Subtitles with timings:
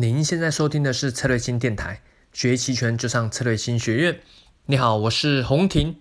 [0.00, 2.00] 您现在收听的是策略星电台，
[2.32, 4.20] 学期权就上策略星学院。
[4.66, 5.96] 你好，我是洪婷。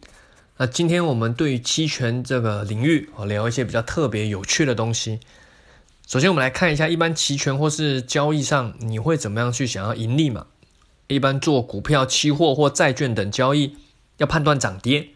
[0.58, 5.20] 那今天我们对期权这个领域，我聊一些比较特别有趣的东西。
[6.06, 10.46] 首先，我们来看一下，一般期权或是交易上，你会怎么样去想要盈利嘛？
[11.08, 13.78] 一般做股票、期货或债券等交易，
[14.18, 15.08] 要判断涨跌，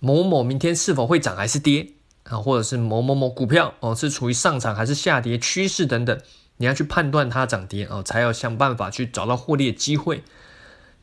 [0.00, 1.88] 某某明天是否会涨还是跌
[2.22, 6.18] 啊，或者是某某某股票哦是处于上涨还是下跌趋势等等。
[6.58, 10.22] 你要去判断它涨跌哦，才要想办法去找到获利的机会。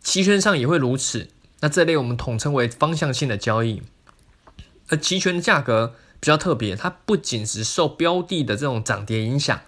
[0.01, 1.29] 期权上也会如此。
[1.61, 3.81] 那这类我们统称为方向性的交易。
[4.89, 9.59] 而期权的价格比较特别，它不仅是受标的的这种涨跌影响，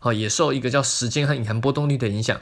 [0.00, 2.40] 哦，也受一个叫时间和隐含波动率的影响。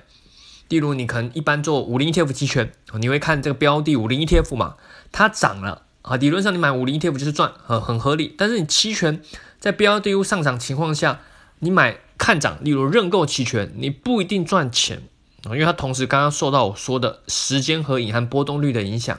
[0.69, 4.77] 例如，你可能一般做五零 ETF 期权，你会看这个标的五零 ETF 嘛，
[5.13, 8.35] 它涨了啊，理论上你买五零 ETF 就是赚，很很合理。
[8.39, 9.21] 但是你期权
[9.59, 11.21] 在标的物上涨情况下，
[11.59, 11.99] 你买。
[12.19, 15.03] 看涨，例如认购期权，你不一定赚钱
[15.45, 19.19] 啊，因为它同时刚刚受到我说的时间和隐含波动率的影响。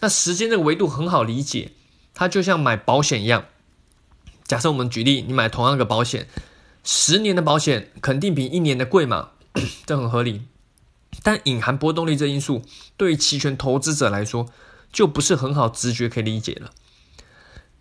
[0.00, 1.72] 那时间这个维度很好理解，
[2.12, 3.46] 它就像买保险一样。
[4.44, 6.28] 假设我们举例，你买同样的保险，
[6.82, 9.30] 十年的保险肯定比一年的贵嘛，
[9.86, 10.42] 这很合理。
[11.22, 12.62] 但隐含波动率这因素，
[12.96, 14.48] 对于期权投资者来说，
[14.92, 16.72] 就不是很好直觉可以理解了。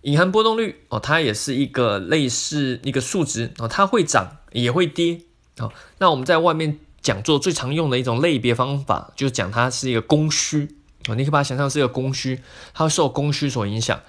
[0.04, 5.22] 隐含波动率哦，它也是一个类似一个数值哦，它会涨也会跌
[5.58, 5.72] 哦。
[5.98, 10.76] 那我们在外面讲座最常用的一种类别方法，就是讲它是一个供需
[11.08, 12.42] 哦，你可以把它想象是一个供需，
[12.74, 14.00] 它受供需所影响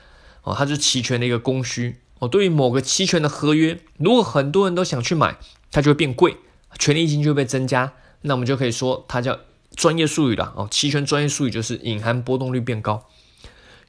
[0.42, 2.26] 哦，它是期权的一个供需哦。
[2.26, 5.36] 对于某个期权的合约，如果很多人都想去买，
[5.70, 6.36] 它就会变贵，
[6.78, 9.38] 权利金就会被增加，那我们就可以说它叫
[9.76, 13.06] 专业术语了哦，期权专业术语就是隐含波动率变高。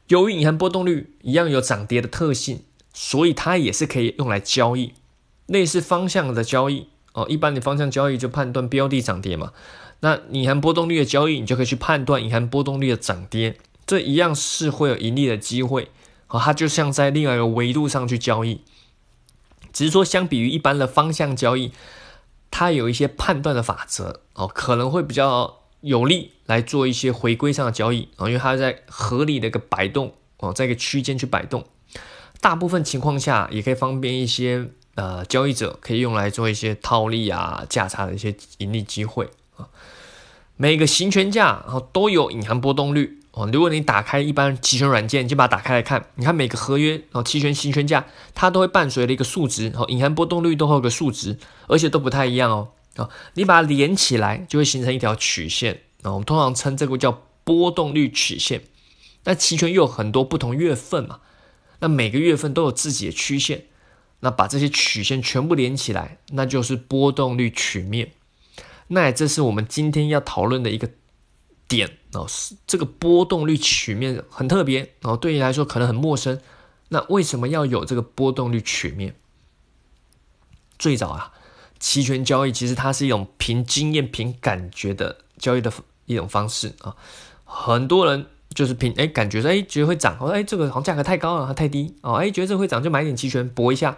[0.08, 2.62] 由于隐含波动率一样有涨跌的特性，
[2.94, 4.94] 所以它也是可以用来交易，
[5.48, 7.26] 类似方向的交易哦。
[7.28, 9.52] 一般你方向交易就判断标的涨跌嘛，
[10.02, 15.90] 那隐含波动率的交易，你就可以去判断隐含波动率的涨跌，这一样是会有盈利的机会
[16.28, 16.40] 哦。
[16.40, 18.62] 它就像在另外一个维度上去交易，
[19.74, 21.72] 只是说相比于一般的方向交易，
[22.52, 25.62] 它有一些判断的法则哦，可能会比较。
[25.86, 31.64] 有利来做一些回归上的交易啊，因为它在合理的一个摆动哦，在一个区间去摆动，
[32.42, 39.68] 大部分情况下也可以方便一些呃交易者可以用来做一些套利啊价差的一些盈利机会啊。
[40.58, 48.04] 每个行权价然后都有隐含波动率哦，如果你打开一般期权软件，你就把它打开来看，你看每个合约哦期权行权价
[48.34, 52.70] 它都会伴随了一个数值哦，隐含波动率都会有个数值，而且都不太一样哦。
[52.96, 55.82] 啊，你把它连起来，就会形成一条曲线。
[56.02, 58.64] 啊，我们通常称这个叫波动率曲线。
[59.24, 61.20] 那期权又有很多不同月份嘛，
[61.80, 63.66] 那每个月份都有自己的曲线。
[64.22, 68.12] 那把这些曲线全部连起来，那就是波动率曲面。
[68.88, 70.90] 那这是我们今天要讨论的一个
[71.68, 72.26] 点哦。
[72.28, 76.40] 是这个波动率曲面很特别哦，对你来说可能很陌生。
[76.90, 79.16] 那为什么要有这个波动率曲面？
[80.80, 81.34] 最早啊。
[81.88, 85.72] 期权交易其实它是一种凭经验、凭感觉的交易的
[86.08, 86.96] 一种方式啊。
[87.44, 88.26] 很多人
[88.56, 93.96] 就是凭哎感觉说哎觉得会涨，哦哎这个好像价格太高了，它太低哦哎觉得这会涨就买点期权搏一下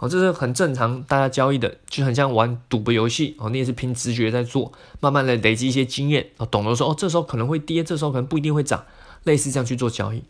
[0.00, 3.48] 哦，这是很正常大家交易的，就很像玩赌博游戏哦。
[3.50, 8.84] 你也是凭直觉在做，慢慢的累积一些经验哦，懂得说哦这时候可能会跌，这时候可能不一定会涨，
[9.22, 10.24] 类似这样去做交易。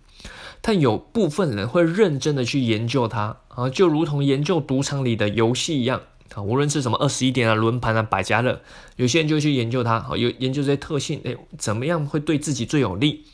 [0.60, 6.02] 但有部分人会认真的去研究它啊，就如同研究赌场里的游戏一样。
[6.34, 8.60] 啊，无论是什么二十一点啊、轮盘啊、百家乐，
[8.96, 13.24] 有些人就去研究它，好，有研究这些特性，哎，怎么样会对自己最有利？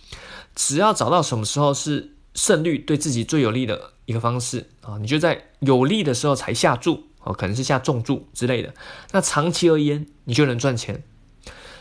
[0.54, 8.72] 只要找到什么时候是胜率对自己最有利的一个方式啊，你就在有利的时候才下注，哦，可能是下重注之类的。
[9.12, 11.02] 那长期而言，你就能赚钱。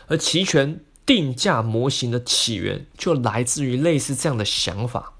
[0.08, 5.12] 而期权定价模型的起源就来自于类似这样的想法。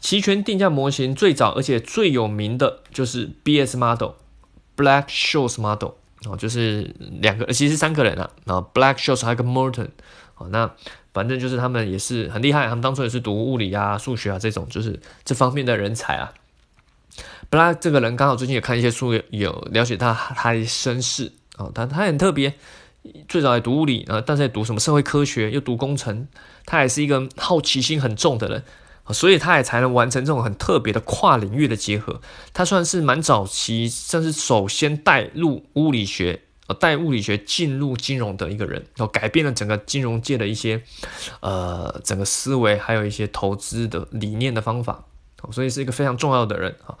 [0.00, 4.12] 期权定价模型最早而且最有名的就是 BS model。
[4.78, 5.90] Black shoes Model
[6.24, 9.88] 哦，就是两个，其实三个人啊，然后 Black shoes 还有个 Morton
[10.36, 10.70] 哦，那
[11.12, 16.32] 反正就是他们也是很厉害，他们当初也是读物理啊、数学啊这种，就是这方面的人才啊。
[17.50, 22.54] Black 这个人刚好最近也看一些书，有了解他他的身世哦，他他很特别，
[23.28, 26.28] 最早也读物理啊，但是也读什么社会科学，又读工程，
[26.64, 28.62] 他也是一个好奇心很重的人。
[29.12, 32.20] 所以他也才能完成这种很特别的跨领域的结合。
[32.52, 40.82] 他算是蛮早期，算是首先带入物理学，呃，带物理学进入金融的一个人，然后改变了整个金融界的一些，
[41.40, 45.04] 呃，整个思维，还有一些投资的理念的方法。
[45.52, 46.98] 所以是一个非常重要的人啊。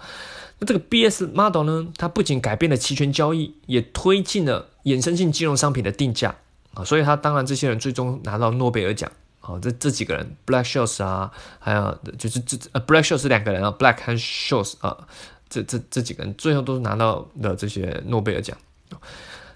[0.60, 6.36] 那这个 BS model 呢，它不仅改变了期权交易，也推进了衍生性金融商品的定价
[6.74, 9.10] 啊，所以他当然这些人最终拿到诺贝尔奖
[9.52, 15.06] 啊，这这几个人，Black Shoes 啊，还有就是这呃 Black Scholes 是两个人啊，Black 和 Shoes 啊，
[15.48, 18.56] 这这这几个人最后都是拿到了这些诺贝尔奖。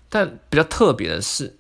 [0.09, 1.57] 但比较特别的是，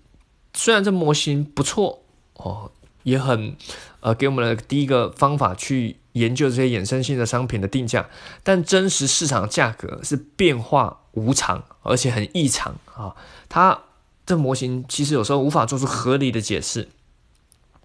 [0.54, 2.02] 虽然这模型不错
[2.34, 2.70] 哦，
[3.02, 3.56] 也很
[4.00, 5.98] 呃给我们的第一个方法去。
[6.12, 8.06] 研究这些衍生性的商品的定价，
[8.42, 13.16] 但真实市场价格是变化无常，而且很异常啊！
[13.48, 13.80] 它
[14.26, 16.86] 这模型其实有时候无法做出合理的解释，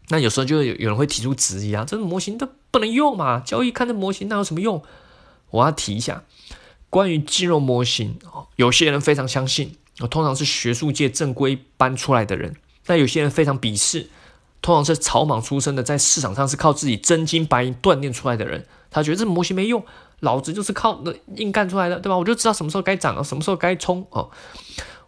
[0.10, 3.40] 那有时候就有有人会提出质疑啊，这个模型都不能用嘛？
[3.40, 4.82] 交易看这模型那有什么用？
[5.52, 6.24] 我要提一下，
[6.90, 8.18] 关于金融模型，
[8.56, 9.76] 有些人非常相信，
[10.10, 12.56] 通常是学术界正规搬出来的人，
[12.86, 14.10] 但有些人非常鄙视。
[14.60, 19.86] 通常是草莽出身的，在市场上是靠自己真金白银锻炼出来的人，他觉得这模型没用，
[20.22, 22.18] 老子就是靠那硬干出来的，对吧？
[22.18, 24.32] 我就知道什么时候该涨了，什么时候该冲哦。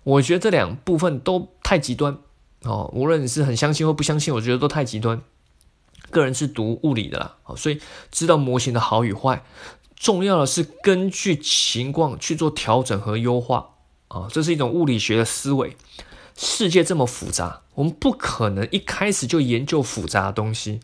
[0.03, 2.15] 我觉得这两部分都太极端
[2.63, 5.21] 哦，无论你是很相信或不相信，我觉得都太极端。
[6.11, 7.79] 个人是读物理的啦，哦，所以
[8.11, 9.43] 知道模型的好与坏，
[9.95, 13.75] 重要的是根据情况去做调整和优化
[14.07, 15.77] 啊，这是一种物理学的思维。
[16.35, 20.79] 世界这么复杂，我们不可能一开始就研究复杂的东西，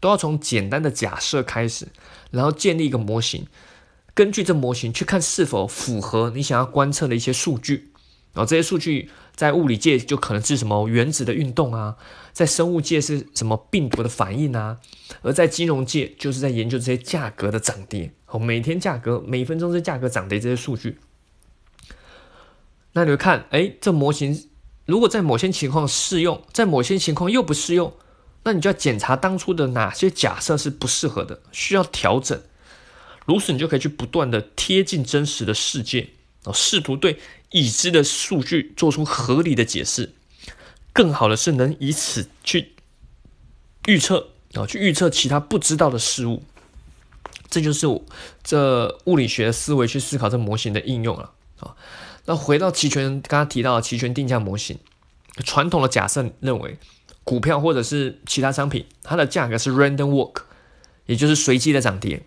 [0.00, 1.88] 都要从简单的假设开始，
[2.30, 3.46] 然后建立一个模型，
[4.14, 7.92] 根据这模型去看是否符合你想要观测的一些数据。
[8.32, 11.96] 然后这些数据在物理界就可能是什么原子的运动啊，
[12.32, 14.78] 在生物界是什么病毒的反应啊，
[15.22, 20.98] 而在金融界就是在研究这些价格的涨跌，哦，每天价格、每分钟这价格涨跌这些数据。
[22.92, 24.48] 那你会看，哎，这模型。
[24.86, 27.92] 如果在某些情况适用，在某些情况又不适用，
[28.44, 32.40] 那你就要检查当初的哪些假设是不适合的，需要调整。
[33.26, 36.08] 如此，你就可以去不断的贴近真实的世界，
[36.44, 37.18] 哦，试图对
[37.56, 40.12] 已知的数据做出合理的解释。
[40.92, 42.74] 更好的是，能以此去
[43.86, 46.42] 预测，啊，去预测其他不知道的事物。
[47.48, 48.04] 这就是我
[48.42, 51.74] 这物理学思维去思考这模型的应用了，啊。
[52.26, 54.78] 那回到期权，刚刚提到的期权定价模型，
[55.44, 56.76] 传统的假设认为，
[57.24, 60.42] 股票或者是其他商品，它的价格是 random walk，
[61.06, 62.26] 也就是随机的涨跌，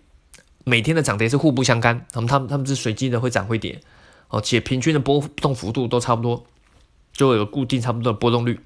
[0.64, 3.80] 每天的涨跌是互不相干，他们他们他们是随机的会涨会跌，
[4.30, 6.44] 哦，且平均的波动幅度都差不多，
[7.12, 8.60] 就有固定差不多的波动率。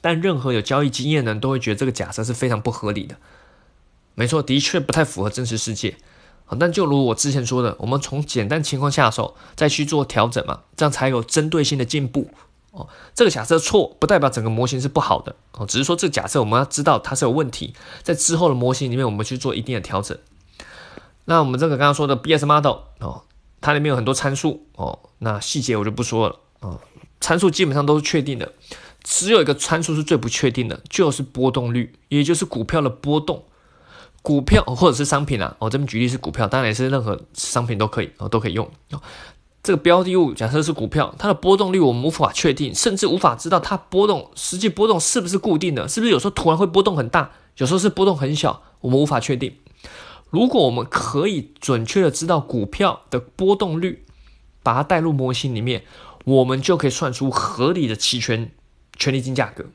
[0.00, 3.16] 但任何有交易经验的人都会觉得这个假设是非常不合理的。
[4.14, 5.96] 没错，的确不太符合真实世界。
[6.58, 12.30] 但就如我之前说的，我们从简单情况下手，再去做调整嘛，这样才有针对性的进步
[12.72, 12.88] 哦。
[13.14, 17.72] 这个假设错，不代表整个模型是不好的哦，只是说这个假设我们要知道它是有问题，
[18.02, 20.18] 在之后的模型里面我们去做一定的调整。
[21.24, 23.22] 那我们这个刚刚说的 BS model 哦，
[23.62, 26.78] 它里面有很多参数哦，那细节我就不说了哦。
[27.20, 28.52] 参数基本上都是确定的，
[29.02, 33.44] 只有一个参数是最不确定的，就是波动率，也就是股票的波动。
[34.20, 38.68] 股票或者是商品啊，我这边举例是股票，当然也是任何商品都可以哦，都可以用。
[39.64, 49.54] 这个标的物假设是股票，它的波动率我们无法确定，甚至无法知道它波动实际波动是不是固定的，是不是有时候突然会波动很大，有时候是波动很小，我们无法确定。
[50.32, 54.04] 如果我们可以准确的知道股票的波动率，
[54.64, 55.84] 把它带入模型里面，
[56.24, 58.50] 我们就可以算出合理的期权
[58.96, 59.66] 权利金价格。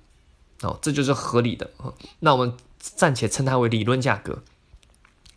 [0.64, 1.72] 哦，这就是合理的。
[2.20, 2.54] 那我们。
[2.80, 4.44] 暂且称它为理论价格。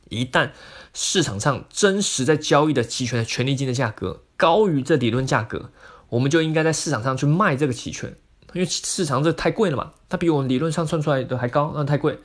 [0.08, 0.50] 一旦
[0.94, 5.70] 市场上真实在交易的期权的权利金的价格高于这理论价格，
[6.10, 8.14] 我们就应该在市场上去卖这个期权，
[8.52, 12.18] 因为市场这太贵了嘛，它比我们理论上算出来的还高，那太贵。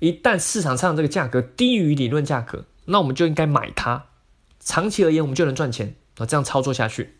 [0.00, 4.06] 一旦市场上这个价格低于理论价格，那我们就应该买它。
[4.58, 5.94] 长期而言，我们就能赚钱。
[6.18, 7.14] 啊这样操作下去，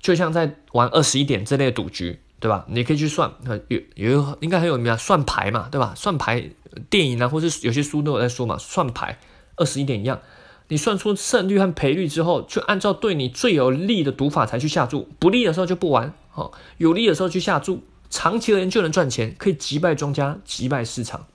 [0.00, 2.20] 就像在玩二十一点这类赌局。
[2.42, 2.66] 对吧？
[2.68, 3.32] 你可以去算，
[3.68, 5.94] 有有应该很有名啊，算牌嘛，对吧？
[5.94, 6.50] 算牌
[6.90, 9.16] 电影啊，或是有些书都有在说嘛，算牌
[9.54, 10.20] 二十一点一样，
[10.66, 21.26] 你算出胜率和赔率之后，就按照对你最有利的赌法才去下注，不利的时候就不玩，哦，有利的时候去下注，长期而言就能赚钱，可以击败庄家，击败市场。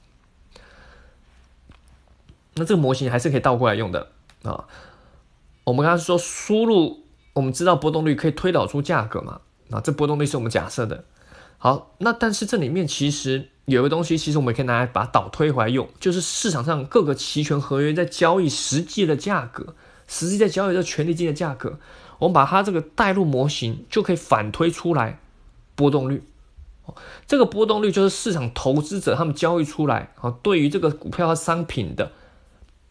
[2.58, 4.08] 那这个模型还是可以倒过来用的
[4.44, 4.66] 啊。
[5.64, 9.42] 我们刚刚说输入，我们知道波动率可以推导出价格嘛？
[9.70, 11.04] 啊这波动率是我们假设的，
[11.58, 19.76] 好，那但是这里面其实有个东西，其实我们可以拿来把它倒推回来用，就是市场上各个期权合约在交易实际的价格，
[20.08, 21.78] 实际在交易的权利金的价格，
[22.20, 25.20] 我们把它这个带入模型，就可以反推出来
[25.76, 26.24] 波动率。
[27.28, 32.14] 这个波动率就是市场投资者他们交易出来啊，对于这个股票和商品的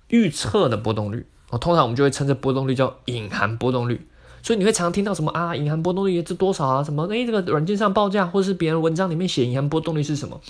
[0.08, 4.06] 预测的波动率哦，通常我们就会称这波动率叫隐含波动率。
[4.42, 6.84] 所以你会常听到什么啊，隐含波动率是多少啊？
[6.84, 10.40] 什么诶，这个软件上报价或者是别人文章里面写隐含波动率是什么？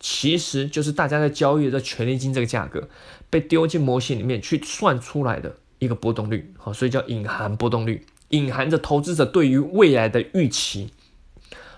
[0.00, 2.88] 其实就是大家在交易的权利金这个价格
[3.30, 10.90] 被丢进模型里面去算出来的一个波动率，好，所以叫隐含波动率，隐含着投资者对于未来的预期。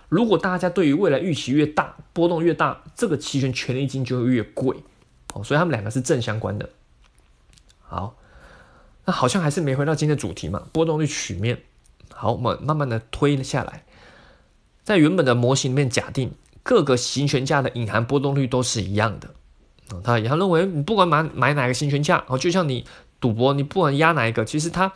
[0.09, 4.77] 如果大家对于未来预期越大，波动越大，这个期权权利金就会越贵，
[5.35, 6.69] 哦，所以他们两个是正相关的。
[7.87, 8.17] 好。
[9.05, 10.67] 那好像还是没回到今天的主题嘛？
[10.73, 11.63] 波动率曲面。
[12.13, 13.85] 好，我们慢慢的推了下来，
[14.83, 16.33] 在原本的模型里面假定
[16.65, 19.29] 各个行权价的隐含波动率都是一样的。
[19.95, 22.85] 啊，他他认为你不管买买哪个行权价，哦，就像你
[23.21, 24.93] 赌博，你不管压哪一个，其实它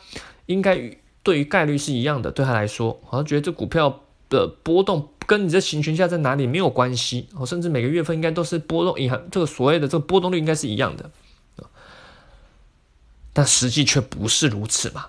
[0.47, 2.33] 应该对于概率是一样的。
[2.33, 7.29] 对他来说，好像觉得这股票的波动跟你这行权价在哪里没有关系。
[7.37, 11.09] 哦，甚至每个月份应该都是波动隐含这个所谓的这个波动率应该是一样的。
[13.41, 15.07] 但实际却不是如此嘛，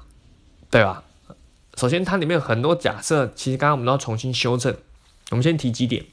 [0.69, 1.03] 对吧？
[1.75, 4.73] 首先，它里面有很多假设，其实刚刚我们都要重新修正。
[5.31, 6.05] 我们先提几点，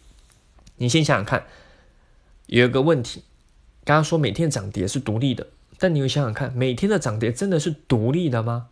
[0.79, 1.47] 你先想想看，
[2.47, 3.23] 有一个问题，
[3.85, 5.47] 刚刚说每天涨跌是独立的，
[5.79, 8.67] 但你会想想看，每天的涨跌真的是独立的吗？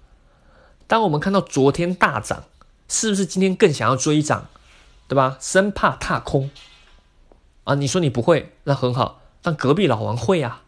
[0.89, 2.47] 当我们看到昨天大涨，
[2.89, 4.49] 是不是今天更想要追涨，
[5.07, 5.39] 对吧？
[5.41, 6.51] 生怕踏空
[7.63, 7.77] 啊？
[7.77, 10.65] 你说你不会，那很好，但隔壁老王会啊。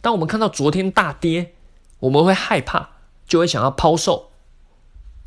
[0.00, 1.53] 当我们看到昨天大跌，
[2.04, 2.90] 我们会害怕，
[3.26, 4.30] 就会想要抛售。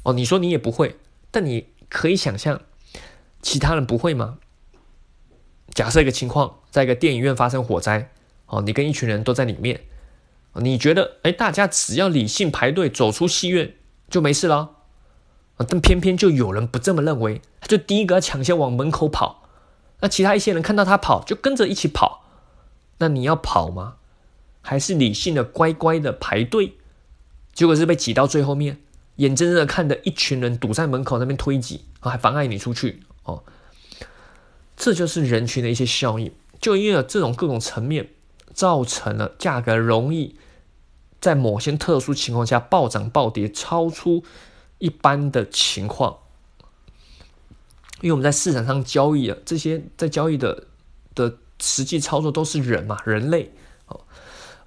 [0.03, 0.97] 哦，你说你也不会，
[1.31, 2.61] 但你可以想象，
[3.41, 4.37] 其他人不会吗？
[5.73, 8.11] 假设一个情况，在一个电影院发生火灾，
[8.45, 9.81] 哦，你跟一群人都在里面，
[10.53, 13.75] 你觉得，哎，大家只要理性排队走出戏院
[14.07, 14.75] 就没事了，
[15.67, 19.43] 但偏偏就有人不这么认为，他就第一个抢先往门口跑，
[20.01, 22.23] 那其他一些人看到他跑，就跟着一起跑，
[22.99, 23.95] 那你要跑吗？
[24.67, 26.73] 还是理性的乖乖的排队，
[27.53, 28.81] 结果是被挤到最后面，
[29.15, 33.45] 眼睁睁的看着一群人堵在门口那边推挤，还妨碍你出去哦。
[34.75, 38.09] 这就是人群的一些效应，就因为这种各种层面，
[38.53, 40.35] 造成了价格容易
[41.21, 44.25] 在某些特殊情况下暴涨暴跌，超出
[44.79, 46.17] 一般的情况。
[48.01, 50.67] 因为我们在市场上交易啊，这些在交易的
[51.15, 53.53] 的实际操作都是人嘛，人类。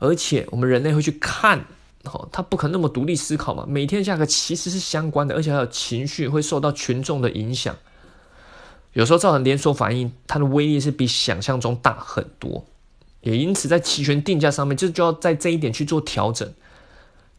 [0.00, 1.64] 而且我们人类会去看，
[2.04, 3.64] 哦，他不可能那么独立思考嘛。
[3.68, 7.76] 每天价格其实是相关的，而且还有情绪会受到群众的影响，
[8.94, 12.66] 有时候造成连锁反应，它的威力是比想象中大很多。
[13.20, 16.50] 也因此，在期权定价上面，就就要在这一点去做调整。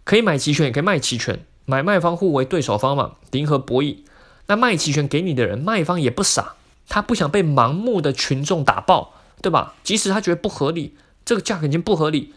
[0.04, 3.98] 可以买期权，也可以卖期权，买卖方互为对手方嘛，零和博弈。
[4.46, 6.56] 那卖期权给你的人，卖方也不傻，
[6.88, 9.74] 他不想被盲目的群众打爆，对吧？
[9.84, 12.34] 即使他觉得不合理，这个价格已经不合理。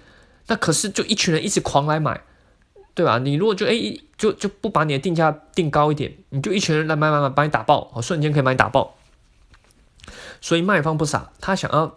[0.46, 2.20] 那可是就一群人一直狂来买，
[2.94, 3.18] 对吧？
[3.18, 3.72] 你如果就哎
[4.16, 8.96] 就就不把你的定价定高一点，你就一群人来买买买，把你打爆，哦，瞬间可以把你打爆。
[10.40, 11.94] 所以卖方不傻，他想要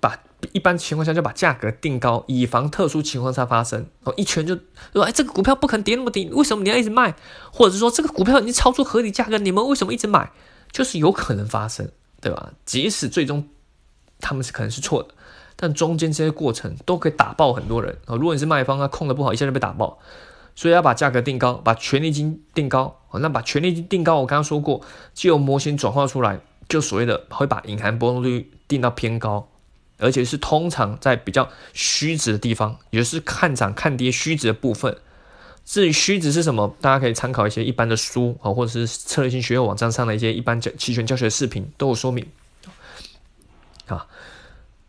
[0.00, 0.18] 把
[0.52, 3.86] 一般情况下就把价格定高，以防特殊情况下发生。
[4.04, 4.58] 哦，一拳就
[4.92, 7.14] 说哎，这个股票不可能跌那么低，为什么你要一直卖？
[7.52, 10.32] 或者是说这个股票已经超出合理价格，你们为什么一直买？
[10.72, 12.52] 就是有可能发生，对吧？
[12.64, 13.46] 即使最终
[14.20, 15.14] 他们是可能是错的。
[15.56, 18.16] 但中间这些过程都可以打爆很多人啊！
[18.16, 19.98] 如果你是卖方，他控的不好，一下就被打爆。
[20.54, 23.18] 所以要把价格定高，把权利金定高啊！
[23.20, 24.82] 那把权利金定高，我刚刚说过，
[25.14, 29.48] 就由模型转化出来，就所谓的会把隐含波动率定到偏高，
[29.98, 34.94] 而且是通常在比较虚值的地方，也就是看涨看跌虚值的部分。
[35.64, 42.26] 至于虚值是什么，大家可以参考一些一般的书啊，或者是策略性学院网站上的一些一般教期权教学视频都有说明
[43.86, 44.06] 啊。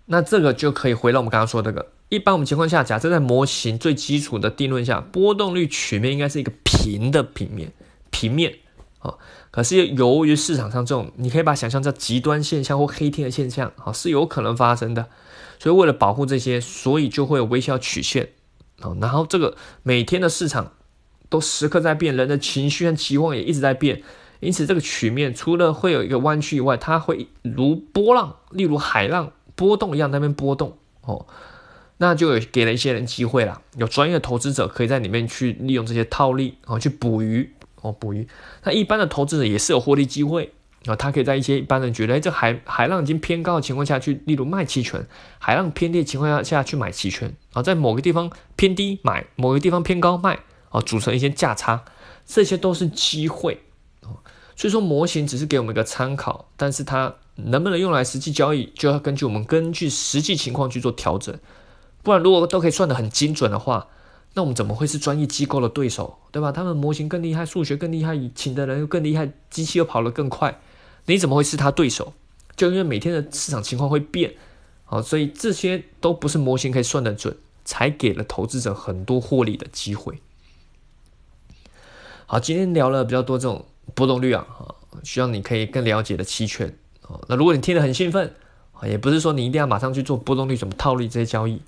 [0.06, 7.72] 那这个就可以回到我们刚刚说这个，一般我们情况下，假设在模型最基础的定论下，波动率曲面应该是一个平的平面，
[8.12, 8.54] 平面
[9.00, 9.16] 啊。
[9.50, 15.08] 可是由于市场上这种，你可以把想象叫极端现象或黑天的现象啊，是有可能发生的。
[15.58, 18.30] 所以为了保护这些，所以就会有微笑曲线
[18.82, 18.94] 啊。
[19.00, 20.74] 然后这个每天的市场
[21.30, 24.04] 都时刻在变，人的情绪和期望也一直在变，
[24.42, 29.32] 因此这个曲面除了会有一个弯曲以外，它会如波浪，例如海浪。
[29.64, 31.26] 波动一样，那边波动哦，
[31.98, 33.62] 那就有给了一些人机会了。
[33.78, 37.50] 有专业的投资者可以在里面去利用这些套利哦，去捕鱼
[37.82, 38.28] 哦，捕鱼。
[38.64, 40.52] 那一般的投资者也是有获利机会
[40.86, 45.00] 啊，他可以在一些一般人觉得哎，这海海浪已经偏高的情况下去，例如卖期权；
[45.40, 50.40] 海浪偏低的情况下下去买期权啊，在某个地方偏低买，某个地方偏高卖
[50.72, 51.86] 啊，组成一些价差，
[52.26, 53.62] 这些都是机会
[54.02, 54.20] 哦。
[54.58, 57.16] 所以说模型只是给我们一个参考，但是它。
[57.36, 61.38] 能不能用来实际交易，就要根据我们根据实际情况去做调整。
[62.02, 63.88] 不然，如果都可以算得很精准的话，
[64.34, 66.52] 那我们怎么会是专业机构的对手，对吧？
[66.52, 70.60] 他们模型更厉害，数学更厉害，请的人又更厉害，机器又跑得更快，
[71.06, 72.14] 你怎么会是他对手？
[72.56, 74.36] 就因为每天的市场情况会变，
[74.86, 80.20] 好，所以这些都不是模型可以算得准，才给了投资者很多获利的机会。
[82.26, 86.78] 好，今天聊了比较多这种波动率啊，啊，希望你可以更了解的期权
[87.28, 88.34] 那如果你听得很兴奋
[88.74, 91.62] 啊，也不是说你一定要马上去做波动率怎么套利这些交易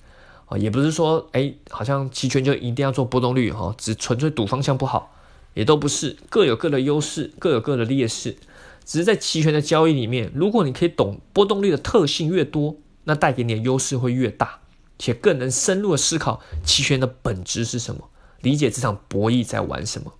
[0.46, 5.14] 啊，也不是说哎，好像期权就一定要做波动率哈，只纯粹赌方向不好，
[5.54, 8.36] 也都不是，各有各的优势，各有各的劣势。
[8.84, 12.75] 只是在期权的交易里面，如果你可以懂波动率的特性越多，
[13.06, 14.60] 那带给你的优势会越大，
[15.00, 18.10] 且更能深入的思考期权的本质是什么，
[18.42, 20.14] 理解这场博弈在玩什么。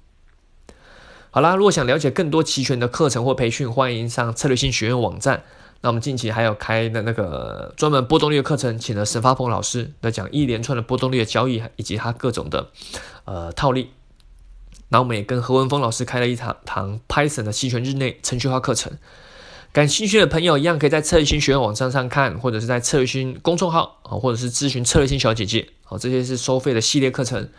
[1.36, 5.44] 好啦，如果想了解更多期权的课程或培训，欢迎上策略性学院网站。
[5.82, 12.70] 那我们近期还有开的那个专门波动率的课程，请了沈发鹏老师来讲一连串的波动率的交易以及他各种的
[13.25, 13.89] 呃套利。
[14.88, 18.94] 那我们也跟何文峰老师开了一堂堂 Python 的期权日内程序化课程，
[19.74, 27.50] 感兴趣的朋友一样可以在策略性学院网站上看，或者是在策略性公众号啊，或者是咨询策略性小姐姐，好，这些是收费的系列课程，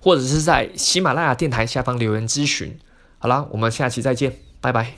[0.00, 2.78] 或者是在喜马拉雅电台下方留言咨询。
[3.22, 4.94] 好啦，我们下期再见，拜拜。